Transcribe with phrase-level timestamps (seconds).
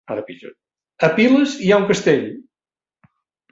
[1.09, 2.27] A Piles hi ha un castell?